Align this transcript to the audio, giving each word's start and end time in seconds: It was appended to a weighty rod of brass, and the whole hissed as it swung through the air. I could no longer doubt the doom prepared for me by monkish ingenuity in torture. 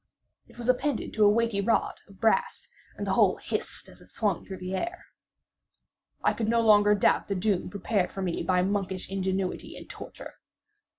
It 0.47 0.57
was 0.57 0.67
appended 0.67 1.13
to 1.13 1.25
a 1.25 1.29
weighty 1.29 1.61
rod 1.61 2.01
of 2.07 2.19
brass, 2.19 2.67
and 2.97 3.05
the 3.05 3.13
whole 3.13 3.35
hissed 3.37 3.87
as 3.87 4.01
it 4.01 4.09
swung 4.09 4.43
through 4.43 4.57
the 4.57 4.73
air. 4.73 5.05
I 6.23 6.33
could 6.33 6.49
no 6.49 6.61
longer 6.61 6.95
doubt 6.95 7.27
the 7.27 7.35
doom 7.35 7.69
prepared 7.69 8.11
for 8.11 8.23
me 8.23 8.41
by 8.41 8.63
monkish 8.63 9.11
ingenuity 9.11 9.77
in 9.77 9.87
torture. 9.87 10.39